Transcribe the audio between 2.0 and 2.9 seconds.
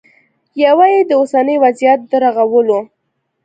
د رغولو